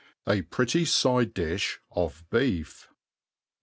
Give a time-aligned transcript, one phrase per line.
[0.25, 2.89] A pretty Side Dljh of Beef.